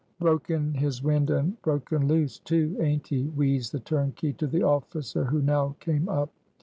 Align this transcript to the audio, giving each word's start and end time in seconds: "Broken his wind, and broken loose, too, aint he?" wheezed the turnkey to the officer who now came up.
"Broken 0.19 0.73
his 0.73 1.03
wind, 1.03 1.29
and 1.29 1.61
broken 1.61 2.07
loose, 2.07 2.39
too, 2.39 2.75
aint 2.79 3.09
he?" 3.09 3.27
wheezed 3.27 3.71
the 3.71 3.79
turnkey 3.79 4.33
to 4.33 4.47
the 4.47 4.63
officer 4.63 5.25
who 5.25 5.43
now 5.43 5.75
came 5.79 6.09
up. 6.09 6.31